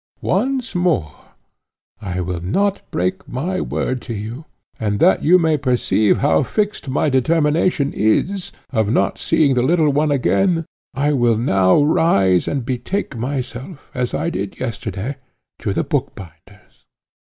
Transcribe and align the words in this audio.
Once 0.23 0.73
more 0.73 1.13
I 2.01 2.21
will 2.21 2.39
not 2.41 2.81
break 2.89 3.27
my 3.29 3.61
word 3.61 4.01
to 4.01 4.15
you, 4.15 4.45
and 4.79 4.97
that 4.99 5.23
you 5.23 5.37
may 5.37 5.57
perceive 5.57 6.17
how 6.17 6.41
fixed 6.41 6.89
my 6.89 7.07
determination 7.07 7.93
is, 7.93 8.51
of 8.71 8.89
not 8.89 9.19
seeing 9.19 9.53
the 9.53 9.61
little 9.61 9.91
one 9.91 10.09
again, 10.09 10.65
I 10.95 11.13
will 11.13 11.37
now 11.37 11.83
rise 11.83 12.47
and 12.47 12.65
betake 12.65 13.15
myself, 13.15 13.91
as 13.93 14.15
I 14.15 14.31
did 14.31 14.59
yesterday, 14.59 15.17
to 15.59 15.71
the 15.71 15.83
bookbinder's." 15.83 16.87